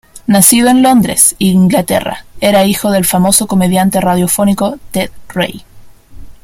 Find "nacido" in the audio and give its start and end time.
0.25-0.69